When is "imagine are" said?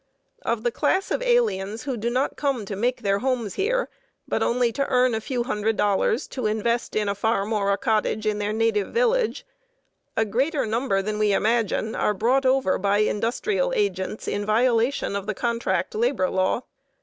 11.33-12.15